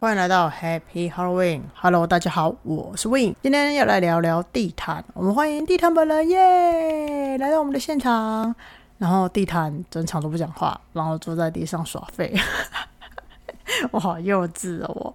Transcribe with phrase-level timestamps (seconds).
[0.00, 8.54] 欢迎来到 Happy Halloween，Hello，大家好，我是 Win，今天要来聊聊地毯，我们欢迎地毯本人耶，来到我们的现场，
[8.98, 12.34] 然后地毯整场都不讲话，然后坐在地上耍废，
[13.90, 15.14] 我好幼稚哦，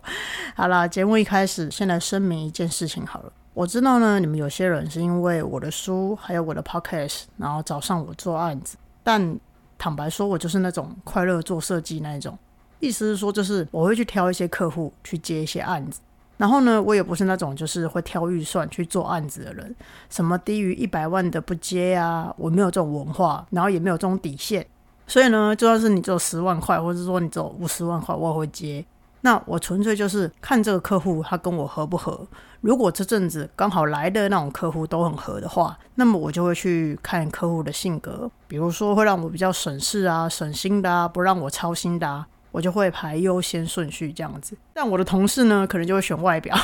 [0.56, 9.38] 好了，节目一开始，先来声明一件事情好了，我知道呢，你们有些人是因为我的书还有我的 Podcast，然后找上我做案子，但
[9.78, 12.40] 坦白说，我就是那种快乐做设计那种。
[12.80, 16.00] 意思是说，就是我会去挑一些客户去接一些案子，
[16.38, 19.76] 然后呢，我也不是那种就是会挑预算去做案子的人，
[20.10, 24.66] 什么低于一百万的不接啊，我没有这种文化，然后也没有这种底线，
[25.06, 28.86] 所以呢，就算是你只有十万块，或者说你只有五十万块，我也会接。
[29.22, 32.28] 那我纯粹就是看这个客户他跟我合不合。
[32.62, 42.28] 如果这阵子刚好来的那种客户都很合的话，那么我就会去看客户的性格，比如说会让我比较省事啊、省心的啊，不让我操心的啊。
[42.52, 46.58] 我就会排优先顺序这样子，但我的同事呢，可能就会选外表，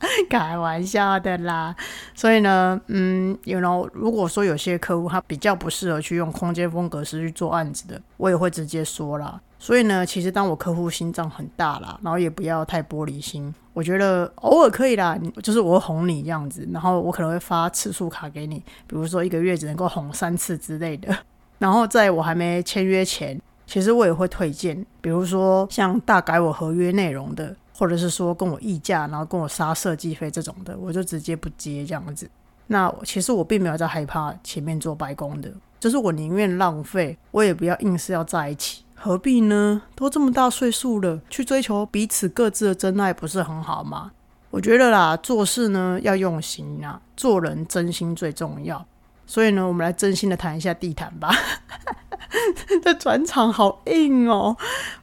[0.28, 1.74] 开玩笑的啦。
[2.14, 9.40] 所以呢，嗯，you know，如果说有些客户他比较不适合去用空间风格式去做案子的，我也会直接说啦。
[9.58, 21.16] 所以呢，其实当我客户心脏很大啦，然后也不要太玻璃心，我觉得偶尔可以啦，就是我会哄你这样子，然后我可能会发次数卡给你，比如说一个月只能够哄三次之类的。
[21.58, 23.40] 然后在我还没签约前。
[23.68, 32.28] 其实我也会推荐，比如说像大改我合约内容的，或者是说跟我议价，然后跟我杀设计费这种的，我就直接不接这样子。
[32.68, 39.82] 那其实我并没有在害怕前面做白工的，就是我宁愿浪费，我也不要硬是要在一起，何必呢？
[39.94, 44.12] 都这么大岁数了，去追求彼此各自的真爱，不是很好吗？
[44.50, 48.84] 我觉得啦，做事呢要用心啊，做人真心最重要。
[49.26, 51.34] 所以呢，我们来真心的谈一下地毯吧。
[52.82, 54.56] 这转场好硬哦，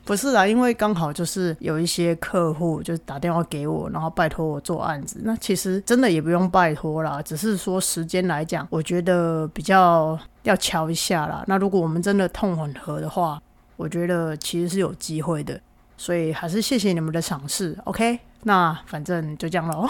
[0.03, 5.19] 不是啊，因为刚好就是有一些客户就打电话给我，然后拜托我做案子。
[5.23, 11.43] 那其实真的也不用拜托啦，只是说时间来讲，我觉得比较要瞧一下啦。
[11.47, 13.41] 那如果我们真的痛很合的话，
[13.75, 15.59] 我觉得其实是有机会的。
[15.95, 18.19] 所以还是谢谢你们的赏识，OK？
[18.43, 19.87] 那反正就这样喽。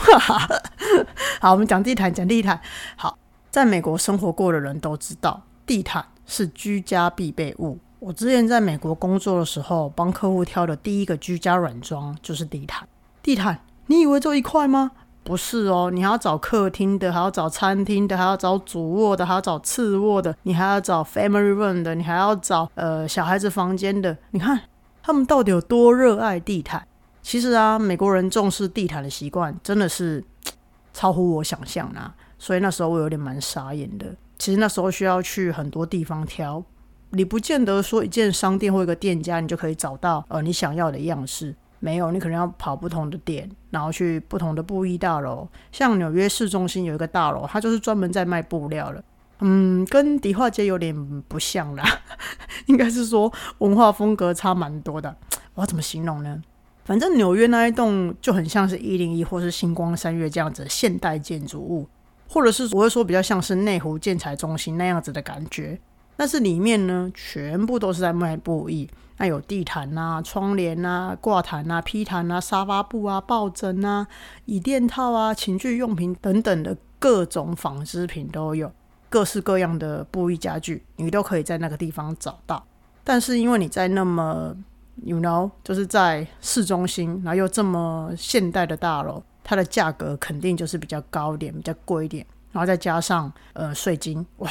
[1.39, 2.59] 好，我们讲地毯，讲地毯。
[2.95, 3.17] 好，
[3.53, 6.03] 在美国生活过的人都知道地毯。
[6.25, 7.77] 是居家必备物。
[7.99, 12.87] 我之前在美国工作的时候，帮客户挑的第一个居家软装就是地毯。
[13.21, 14.91] 地毯，你以为就一块吗？
[15.25, 24.17] 不是哦，你还要找客厅的，还要找餐厅的，还要找主卧的，还要找次卧的，你还要找 family room 的，你还要找呃小孩子房间的。
[24.31, 24.61] 你看
[25.03, 26.87] 他们到底有多热爱地毯？
[27.21, 30.23] 其实啊，美国人重视地毯的习惯真的是
[30.93, 32.15] 超乎我想象啊。
[32.43, 34.05] 所以那时候我有点蛮傻眼的。
[34.37, 36.61] 其实那时候需要去很多地方挑，
[37.11, 41.55] 你不见得说一件商店或一个店家，你就可以找到呃你想要的样式。
[41.79, 45.47] 没有，你可能要跑不同的店，然后去不同的布艺大楼。
[45.71, 49.01] 像纽约市中心有一个大楼，它就是专门在卖布料了。
[49.39, 50.93] 嗯，跟迪化街有点
[51.29, 51.83] 不像啦，
[52.67, 55.15] 应该是说文化风格差蛮多的。
[55.53, 56.41] 我要怎么形容呢？
[56.83, 61.87] 反正纽约那一栋就很像是一零一或是星光三月这样子现代建筑物。
[62.33, 65.79] 或者是我会说比较像是内湖建材中心那样子的感觉，
[66.17, 74.07] 但是里面呢全部都是在卖布艺，那有地毯啊、窗帘啊、挂毯啊、披毯啊、沙发布啊、抱枕啊、
[74.45, 78.71] 椅垫套啊、情趣用品等等的各种纺织品都有，
[79.09, 82.65] 各式各样的布艺家具你都可以在那个地方找到。
[83.03, 84.55] 但是因为你在那么
[85.03, 89.21] ，you know，就是在市中心，然后又这么现代的大楼。
[89.43, 94.49] 它的价格肯定就是比较高一点，比较贵一点，然后再加上呃税金，哇，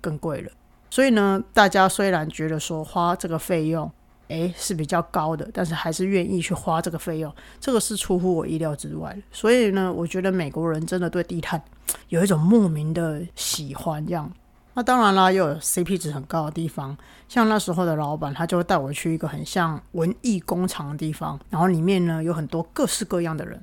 [0.00, 0.50] 更贵了。
[0.90, 3.90] 所以呢，大家虽然觉得说花这个费用，
[4.28, 9.16] 诶是比较高的，但是还是愿意去花这个费用，这个是出乎我意料之外。
[9.30, 11.62] 所以呢，我觉得美国人真的对地毯
[12.08, 14.30] 有一种莫名的喜欢，这样。
[14.74, 16.96] 那当然啦，又有 CP 值很高的地方，
[17.28, 23.62] 像那时候的老板，他就会带我去一个很像文艺工厂的地方，然后里面呢有很多各式各样的人。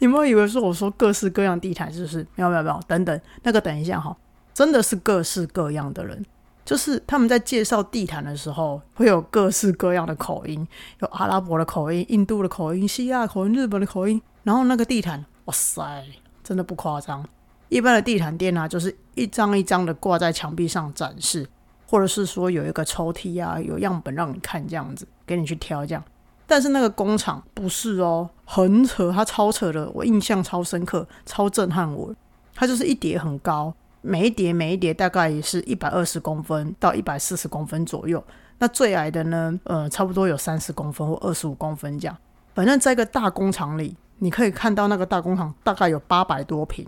[0.00, 2.26] 你们以为说我说各式各样地毯是不是？
[2.34, 4.16] 没有没有没有，等等，那个等一下哈，
[4.52, 6.24] 真的是各式各样的人，
[6.64, 10.66] 就是他们在介绍地毯的时候，会有各式各样的口音，
[11.00, 16.04] 有阿拉伯的口音、印度的口音、希腊口音、日本的口音，然后那个地毯，哇塞，
[16.42, 17.24] 真的不夸张。
[17.68, 21.46] 一般的地毯店啊，就是一张一张的挂在墙壁上展示，
[21.86, 26.02] 或者是说有一个抽屉啊，有样本让你看这样子，给你去挑这样。
[26.50, 32.12] 但是那个工厂不是哦，很扯，它超扯的，我印象超深刻，超震撼我。
[32.56, 38.20] 它就是一叠很高，每一叠每一叠大概也是一百二十公分到一百四十公分左右。
[38.58, 42.16] 那最矮的呢，呃，差不多有三十公分或二十五公分这样。
[42.52, 46.84] 反正在一个大工厂里，你可以看到那个大工厂大概有八百多平，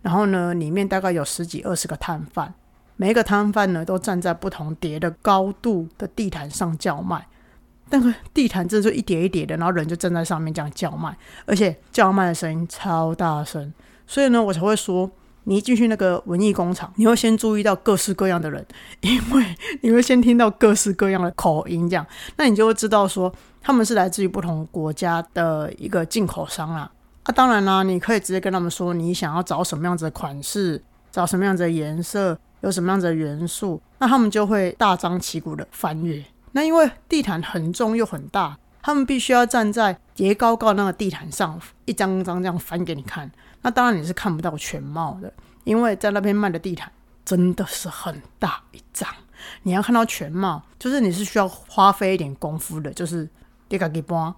[0.00, 2.54] 然后呢，里面大概有十几二十个摊贩，
[2.96, 7.26] 每一个摊贩呢都站在不同叠的高度的地毯上叫卖。
[7.92, 13.70] 那个地毯真的就一叠一叠的，然后人就站在上面这样叫卖，而且叫卖的声音超大声，
[14.06, 15.10] 所以呢，我才会说，
[15.44, 18.66] 你一进去那个文艺工厂，你会先注意到各式各样的人，
[19.02, 19.44] 因为
[19.82, 22.06] 你会先听到各式各样的口音，这样，
[22.36, 23.30] 那你就会知道说
[23.60, 26.90] 他们是来自于不同国家的一个进口商啊。
[27.24, 36.24] 啊，当然啦，你可以直接跟他们说你想要找什么样子的款式，找什么样子的颜色，有什么样子的元素，那他们就会大张旗鼓的翻阅。
[36.52, 43.30] 那因为地毯很重又很大，他们必须要站在叠高高那个地毯上，一张张这样翻给你看。
[43.62, 45.32] 那当然你是看不到全貌的，
[45.64, 46.90] 因为在那边卖的地毯
[47.24, 49.08] 真的是很大一张。
[49.62, 53.28] 你要看到全貌，就是你是需要花费一点功夫的，就是
[53.68, 54.34] 叠个给搬，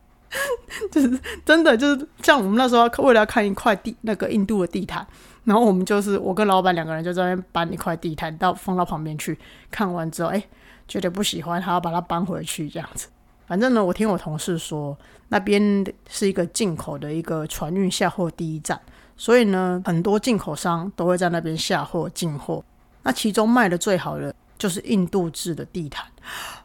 [0.90, 5.06] 就是真的就是像我们那时候为了要看一块地那个印度的地毯，
[5.44, 9.38] 然后我们就是我跟老板两个人就在那边搬一块地毯到放到旁边去，
[9.70, 10.42] 看完之后，哎。
[10.88, 13.08] 觉得不喜欢，还要把它搬回去这样子。
[13.46, 14.96] 反正呢，我听我同事说，
[15.28, 15.62] 那边
[16.08, 18.80] 是一个进口的一个船运下货第一站，
[19.16, 22.64] 所以呢，很多进口商都会在那边下货进货。
[23.04, 26.06] 那其中卖的最好的就是印度制的地毯，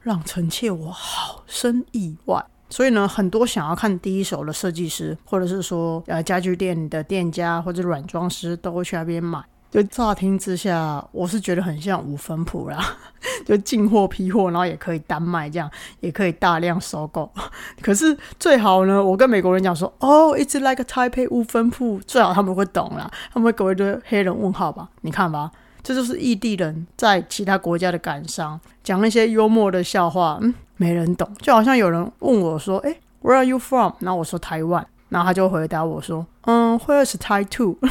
[0.01, 2.43] 让臣妾我好生意外。
[2.69, 9.43] 所以呢，很多想要看第一手的设计师，或者是说呃家具店的店家或者软装师，都会去那边买。
[9.71, 12.77] 就乍听之下，我是觉得很像五分铺啦，
[13.47, 15.71] 就进货批货，然后也可以单卖，这样
[16.01, 17.31] 也可以大量收购。
[17.81, 24.89] 可是最好呢，我跟美国人讲说，哦，it's like a Taipei 五分铺，最好他们会懂啦，他们会给我一堆黑人问号吧？
[25.01, 25.49] 你看吧，
[25.81, 31.25] 这就是异地人在其他国家的感伤，讲那些幽默的笑话，嗯，没人懂。
[31.39, 33.93] 就好像有人问我说，哎，Where are you from？
[33.99, 37.77] 然后我说台湾，然后他就回答我说，嗯，Where is Tai Two？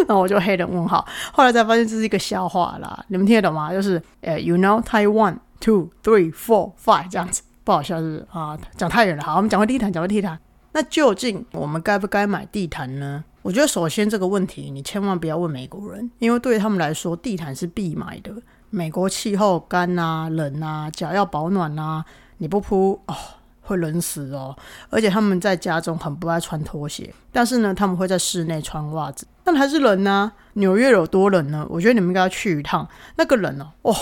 [0.08, 3.72] 然后我就黑人问号，后来才发现这是一个笑话啦，你们听得懂吗？
[3.72, 9.22] 就是呃，you know Taiwan two three four five 这样子，不好笑是啊，讲太远了。
[9.22, 10.38] 好，我们讲回地毯，讲回地毯。
[10.72, 13.24] 那究竟我们该不该买地毯呢？
[13.42, 18.32] 我觉得首先这个问题你千万不要问美国人，因为对他们来说，地毯是必买的。
[18.68, 22.04] 美国气候干啊、冷啊，脚要保暖啊，
[22.38, 23.14] 你不铺哦。
[23.70, 24.56] 会冷死哦，
[24.88, 30.32] 而且他们在家中很不爱穿拖鞋，但是呢，他们会在室内穿袜子，但还是冷呢。
[30.54, 31.64] 纽约有多冷呢？
[31.70, 33.96] 我觉得你们应该去一趟，那个冷哦，哦，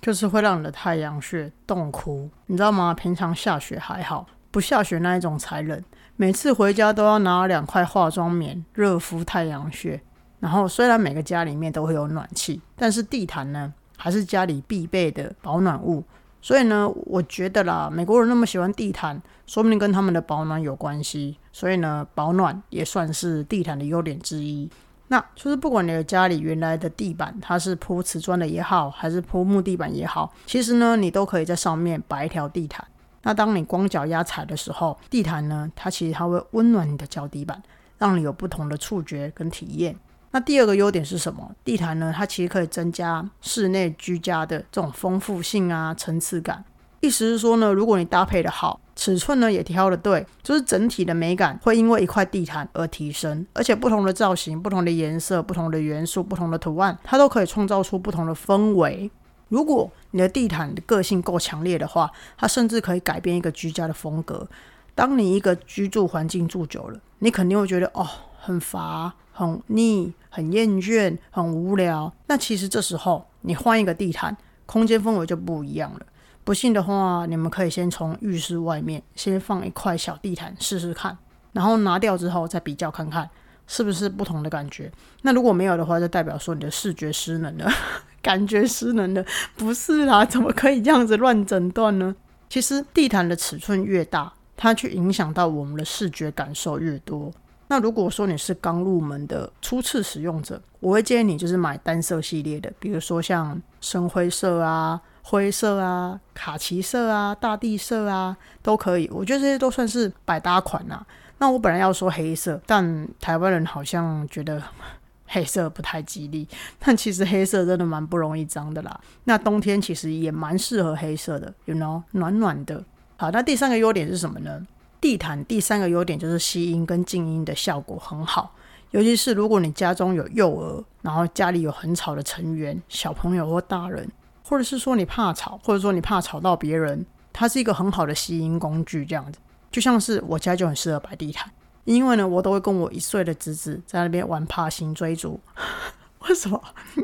[0.00, 2.92] 就是会让你的太阳穴冻哭，你知道吗？
[2.92, 5.80] 平常下雪还好，不下雪那一种才冷。
[6.16, 10.00] 每次回家都要拿两块化妆棉热敷太阳穴，
[10.40, 16.02] 然后虽然每个家里面都会有暖气，但是地毯呢，还是家里必备的保暖物。
[16.42, 21.38] 所以呢，我觉得啦，美国人那么喜欢地毯，说不定跟他们的保暖有关系。
[21.52, 24.68] 所以呢，保暖也算是地毯的优点之一。
[25.08, 32.84] 那就是不管你的家里原来的地板它是铺瓷砖的也好，还是铺木地板也好，其实呢，你都可以在上面摆一条地毯。
[33.22, 37.62] 那当你光脚丫踩的时候，地毯呢，它其实它会温暖你的脚底板，
[37.98, 39.94] 让你有不同的触觉跟体验。
[40.32, 41.54] 那第二个优点是什么？
[41.64, 42.12] 地毯呢？
[42.14, 46.64] 它其实可以增加室内居家的这种丰富性啊、层次感。
[47.00, 53.46] 意思是说呢，如果你搭配的好，尺寸呢也挑的对，就是整体的美感会因为一块地毯而提升。
[53.52, 59.10] 而且不同的造型、不同的颜色、不同的元素、不同的图案，它都可以创造出不同的氛围。
[59.48, 64.48] 如果你的地毯的个性够强烈的话，它甚至可以改变一个居家的风格。
[64.94, 68.08] 当你一个居住环境住久了，你肯定会觉得哦，
[68.40, 69.12] 很乏。
[69.32, 72.12] 很腻、很厌倦、很无聊。
[72.26, 74.36] 那其实这时候你换一个地毯，
[74.66, 76.00] 空间氛围就不一样了。
[76.44, 81.16] 不信的话，你们可以先从浴室外面先放一块小地毯试试看，
[81.52, 83.30] 然后拿掉之后再比较看看
[83.66, 84.90] 是不是不同的感觉。
[85.22, 87.70] 那如果没有的话，就代表说你的视觉失能了，
[88.20, 89.24] 感觉失能了。
[89.56, 92.14] 不是啦，怎么可以这样子乱诊断呢？
[92.48, 97.32] 其实地毯的尺寸越大，它去影响到我们的视觉感受越多。
[97.72, 109.08] 那如果说你是刚入门的初次使用者，我会建议你就是买单色系列的，比如说像深灰色啊、灰色啊、卡其色啊、大地色啊，都可以。
[109.10, 111.02] 我觉得这些都算是百搭款呐。
[111.38, 114.62] 那我本来要说黑色，但台湾人好像觉得
[115.28, 116.46] 黑色不太吉利。
[116.78, 119.00] 但其实黑色真的蛮不容易脏的啦。
[119.24, 122.84] 那冬天其实也蛮适合黑色的，you know，暖暖的。
[123.16, 124.60] 好，那第三个优点是什么呢？
[125.02, 128.54] 地毯第三个优点就是吸音跟静音的效果很好，
[128.92, 134.08] 尤其是如果你家中有幼儿，然后家里有很吵的成员，小朋友或大人，
[134.44, 139.04] 或者是说你怕吵，或者说你怕吵到别人，它是一个很好的吸音工具。
[139.04, 139.40] 这样子，
[139.72, 141.50] 就像是我家就很适合摆地毯，
[141.84, 145.40] 因为呢，我都会跟我一岁的侄子在那边玩爬行追逐。
[146.28, 146.62] 为什么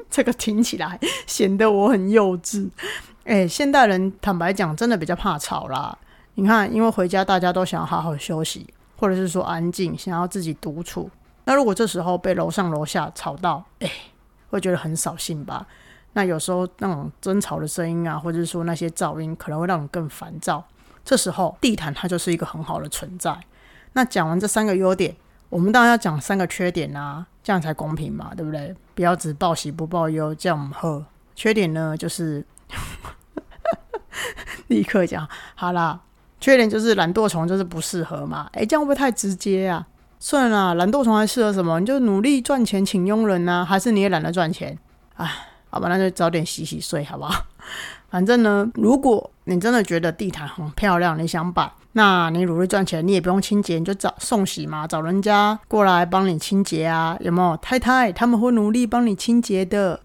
[0.08, 2.70] 这个听起来显得我很幼稚？
[3.24, 5.98] 哎，现代人坦白讲，真的比较怕吵啦。
[6.38, 8.64] 你看，因为回家大家都想要好好休息，
[8.96, 11.10] 或者是说安静，想要自己独处。
[11.46, 13.90] 那如果这时候被楼上楼下吵到，哎，
[14.48, 15.66] 会觉得很扫兴吧？
[16.12, 20.64] 那有时候那种争吵的声音啊，或者是说那些噪音，可能会让你更烦躁。
[21.04, 23.36] 这时候地毯它就是一个很好的存在。
[23.94, 25.16] 那讲完这三个优点，
[25.48, 28.72] 我们当然要讲三个缺点啊，这样才公平嘛，对不对？
[28.94, 31.04] 不要只报喜不报忧，这样喝。
[31.34, 32.46] 缺点呢，就是
[34.68, 36.02] 立刻讲好啦。
[36.40, 38.48] 缺点就是懒惰虫就是不适合嘛。
[38.52, 39.86] 哎，这样会不会太直接啊？
[40.20, 41.78] 算了，懒惰虫还适合什么？
[41.80, 44.76] 你就努力赚钱，请佣人呐，还是你也懒得赚钱？
[45.14, 45.30] 哎，
[45.70, 47.44] 好吧，那就早点洗洗睡，好不好？
[48.10, 57.56] 反正呢，如果你真的觉得地毯很漂亮，你想摆，那你努力赚钱，你也不用清洁，你就找送洗嘛，找人家过来帮你清洁啊，有没有？
[57.58, 60.00] 太太他们会努力帮你清洁的。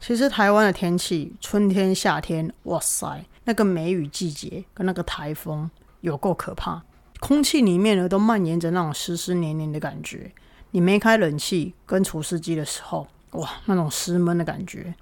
[0.00, 5.70] 其实台湾的天气，春天、夏天，哇塞，那个梅雨季节跟那个台风
[6.00, 6.82] 有够可怕。
[7.20, 10.30] 空气里面呢，都蔓延着那种湿湿黏黏的感觉。
[10.72, 14.94] 你没开冷气跟除湿机的时候，哇，那种湿闷的感觉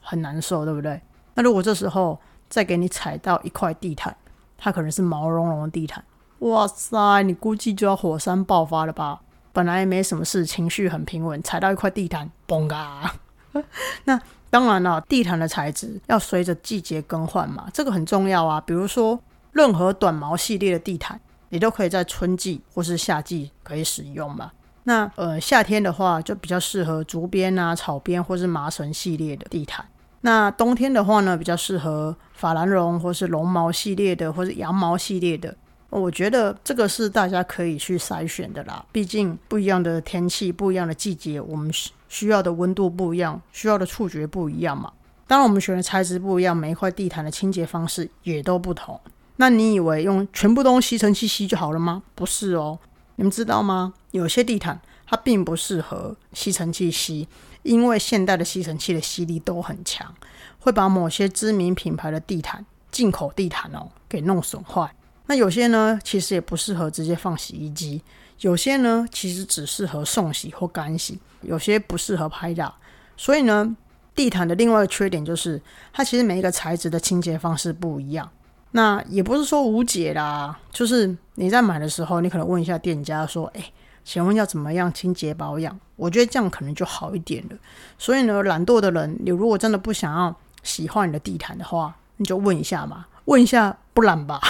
[0.00, 1.00] 很难受，对不对？
[1.34, 4.16] 那如果这时候再给你踩到一块地毯，
[4.56, 6.02] 它可能是毛茸茸的地毯，
[6.40, 9.20] 哇塞，你估计就要火山爆发了吧？
[9.52, 13.14] 本来也没什么事，情绪很平稳，踩到一块地毯，嘣啊！
[14.04, 18.60] 那当然了，地毯的材质要随着季节更换嘛，这个很重要啊。
[18.60, 19.18] 比如说，
[19.52, 21.20] 任何短毛系列的地毯。
[21.50, 24.52] 你都可以在春季或是夏季可以使用嘛？
[24.82, 29.82] 那呃夏天的话就比较适合竹编啊、草编或是麻绳系列的地毯。
[30.20, 35.56] 那冬天的话呢，比较适合法兰绒或是绒毛系列的，或是羊毛系列的。
[35.90, 38.84] 我觉得这个是大家可以去筛选的啦。
[38.92, 41.72] 毕竟不一样的天气、不一样的季节，我们
[42.08, 44.92] 需要的温度不一样，需要的触觉不一样嘛。
[45.26, 49.00] 当然，我们选的材质不一样，每一块地毯的清洁方式也都不同。
[49.36, 52.02] 那你以为用全部都用吸尘器吸就好了吗？
[52.14, 52.78] 不是哦，
[53.16, 53.94] 你们知道吗？
[54.10, 57.28] 有些地毯它并不适合吸尘器吸，
[57.62, 60.14] 因为现代的吸尘器的吸力都很强，
[60.58, 64.90] 会把某些知名品牌的地毯、进口地毯哦给弄损坏。
[65.28, 68.02] 那有些呢，其实也不适合直接放洗衣机，
[68.40, 72.74] 有些呢，其实只适合送洗或干洗，有些不适合拍打。
[73.14, 73.76] 所以呢，
[74.14, 75.60] 地毯的另外一个缺点就是，
[75.92, 78.28] 它其实每一个材质的清洁方式不一样。
[78.70, 83.72] 那也不是说无解啦，就是你在买的时候，你可能问一下店家说：“哎，
[84.04, 87.56] 请问要怎么样清洁保养？”我觉得这样可能就好一点了。
[87.98, 94.40] 所以呢，懒惰的人，你如果真的不想要洗坏你的地毯的话，你就问一下嘛，问一下不懒吧。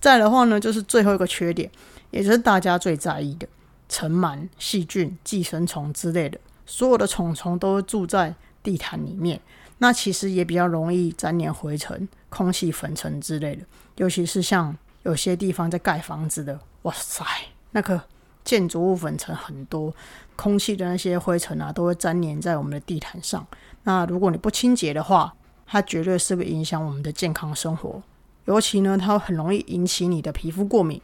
[0.00, 1.70] 再的话呢，就是最后一个缺点，
[2.10, 3.46] 也就是大家最在意的
[3.88, 9.40] 尘螨、细菌、寄生虫之类的，所有的虫虫都住在地毯里面。
[9.78, 13.62] 那其实也比较容易沾黏灰尘、空气粉尘之类的，
[13.96, 17.24] 尤其是像有些地方在盖房子的，哇塞，
[17.70, 18.02] 那个
[18.44, 19.94] 建筑物粉尘很多，
[20.36, 23.46] 空气的那些灰尘啊，都会粘黏在我们的地毯上。
[23.84, 25.34] 那如果你不清洁的话，
[25.66, 28.02] 它绝对是会影响我们的健康生活。
[28.46, 31.00] 尤其呢，它很容易引起你的皮肤过敏，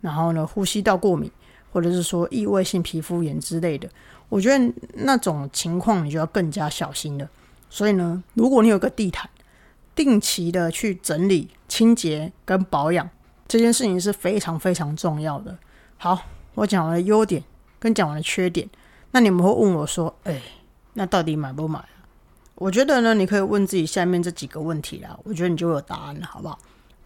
[0.00, 1.30] 然后呢，呼吸道过敏，
[1.72, 3.88] 或者是说异位性皮肤炎之类的。
[4.28, 7.28] 我觉得那种情况，你就要更加小心了。
[7.68, 9.28] 所以呢，如果你有个地毯，
[9.94, 13.08] 定期的去整理、清洁跟保养，
[13.48, 15.56] 这件事情是非常非常重要的。
[15.96, 16.18] 好，
[16.54, 17.42] 我讲完了优点，
[17.78, 18.68] 跟讲完了缺点，
[19.10, 20.40] 那你们会问我说：“哎，
[20.94, 21.84] 那到底买不买？”
[22.56, 26.58] 我觉得呢，你可以问自己下面这几个问题啦，我觉得你就有答案了，好不好？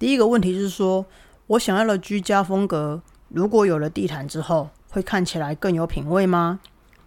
[0.04, 1.06] 第一个问题是说，
[1.46, 6.60] 我想要的居家风格，如果有了地毯之后，会看起来更有品味吗？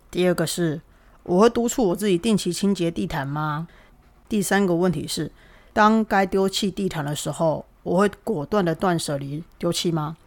[0.09, 0.81] 第二个是。
[1.21, 3.67] 我会督促我自己定期清洁地毯吗？
[4.27, 5.31] 第三个问题是，
[5.73, 10.17] 当该丢弃地毯的时候，我会果断的断舍离丢弃吗？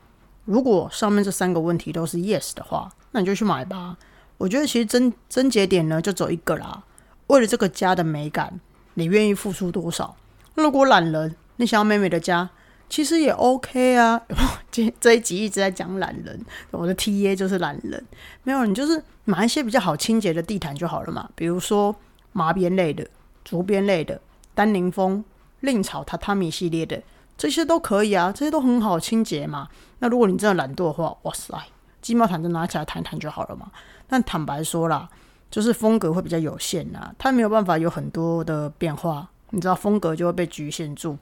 [0.44, 3.96] 如果上面这三个问题都是 yes 的话，那你就去买吧。
[4.38, 6.84] 我觉得其实真真节点呢就走一个啦。
[7.26, 8.60] 为了这个家的美感，
[8.94, 10.14] 你愿意付出多少？
[10.54, 12.48] 如果懒人，你想要美美的家。
[12.90, 14.20] 其实也 OK 啊，
[14.70, 18.04] 这这一集一直在讲懒人，我的 TA 就是懒人。
[18.42, 21.94] 没有，你就是买一些比较好清洁的地毯就好了嘛，比如说
[22.32, 23.06] 麻边类的、
[23.44, 24.20] 竹边类的、
[24.54, 25.24] 丹宁风、
[25.60, 27.00] 令草榻榻米系列的，
[27.38, 29.68] 这些都可以啊，这些都很好清洁嘛。
[30.00, 31.56] 那如果你真的懒惰的话，哇塞，
[32.02, 33.70] 鸡毛毯就拿起来弹一弹就好了嘛。
[34.08, 35.08] 但坦白说啦，
[35.48, 41.16] 就是风格会比较有限呐，它没有办法有很多的变化，你知道风格就会被局限住。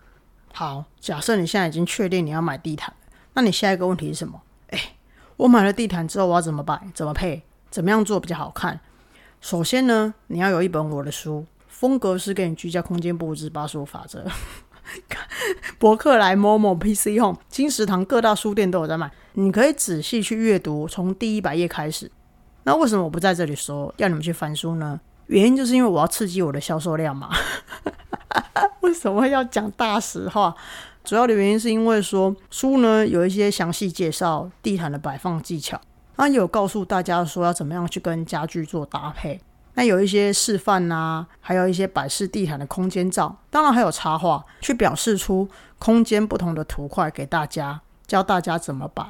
[0.53, 2.93] 好，假设你现在已经确定你要买地毯，
[3.35, 4.41] 那你下一个问题是什么？
[4.71, 4.97] 哎，
[5.37, 6.81] 我买了地毯之后，我要怎么摆？
[6.95, 7.43] 怎么配？
[7.71, 8.81] 怎么样做比较好看？
[9.41, 14.25] 首先呢，你要有一本我的书，《风格是给你居家空间布置八十五法则》。
[15.79, 22.11] 博客来、某某 PC Home、金石堂各大书店都有在卖，你可以仔细去阅读，从第一百页开始。
[22.65, 24.99] 那为什么我不在这里说，要你们去翻书呢？
[25.27, 27.31] 原因就是因为我要刺激我的销售量嘛。
[28.89, 30.55] 为什么要讲大实话？
[31.05, 35.79] 主要的原因是因为说书呢有一些详细介绍地毯的摆放技巧，
[36.17, 39.39] 那有告诉大家说要怎么样去跟家具做搭配。
[39.75, 49.05] 那有一些示范呐，还有一些摆饰地毯的空间照，当然还有插画，去表示出空间不同的图块给大家，教大家怎么摆。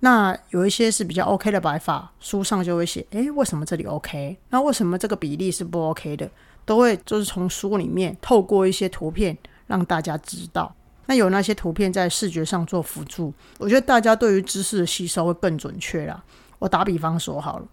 [0.00, 4.38] 那有一些是比较 OK 的摆法，书上就会写，诶，为什么这里 OK？
[4.48, 6.28] 那为什么这个比例是不 OK 的？
[6.70, 9.36] 都会就是从书里面透过一些图片
[9.66, 10.72] 让大家知道。
[11.06, 16.22] 那有那些图片在视觉上做辅助，我觉得大家对于知识的吸收会更准确啦。
[16.60, 17.66] 我打比方说好了，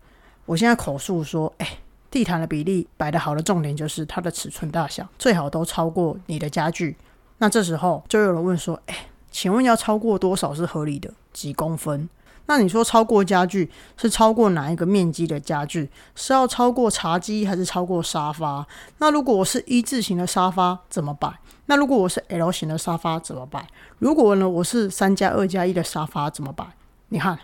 [0.47, 1.67] 我现在口述说，诶。
[2.09, 6.95] 地毯的比例摆得好的重点就是它的尺寸大小最好都超过你的家具。
[7.37, 11.13] 那这时候就有人问说：“哎，请问要超过多少是合理的？
[11.33, 12.09] 几公分？”
[12.47, 15.89] 那你说超过家具是超过哪一个面积的家具？
[16.15, 18.65] 是要超过茶几还是超过沙发？
[18.97, 21.39] 那如果我是一字形的沙发怎么摆？
[21.67, 23.67] 那如果我是 L 型的沙发怎么摆？
[23.99, 26.65] 如果呢我是三加二加一的沙发怎么摆？
[27.09, 27.37] 你看。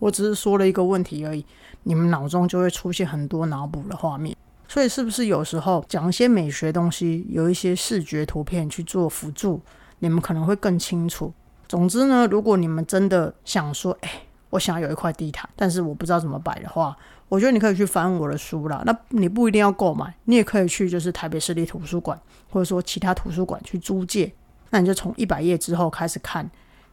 [0.00, 1.44] 我只是说了一个问题而已，
[1.82, 4.34] 你们脑中就会出现很多脑补的画面。
[4.66, 9.60] 所以是不是有时候讲一些美学东西，有一些视觉图片去做辅助，
[9.98, 11.34] 你们可能会更清楚。
[11.68, 16.96] 总之呢，如果你们真的想说，哎，我想要有一块地毯，但是我不知道怎么摆的话，
[17.28, 18.82] 我觉得你可以去翻我的书啦。
[18.84, 24.32] 那你不一定要购买，你也可以去就是台北市立图书馆，或者说其他图书馆去租借。
[24.70, 26.48] 那你就从一百页之后开始看，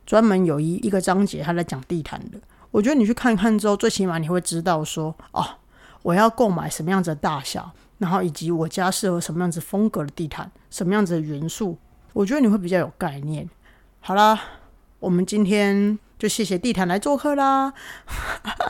[0.06, 2.40] 专门有一一个章节，他在讲地毯的。
[2.72, 5.44] 我觉得你去看看之后，最起码你会知道说，哦，
[6.04, 11.78] 我要购买什么样子的大小，然后以及我家适合什么样子风格的地毯，什么样子的元素，
[12.14, 13.50] 我觉得你会比较有概念。
[14.00, 14.40] 好啦，
[15.00, 17.74] 我们今天就谢谢地毯来做客啦，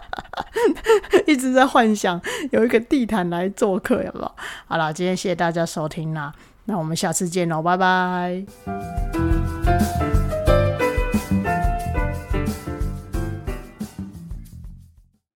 [1.26, 4.32] 一直在幻想有一个地毯来做客，有没有？
[4.68, 6.34] 好啦，今天谢谢大家收听啦，
[6.66, 9.27] 那我们下次见喽，拜拜。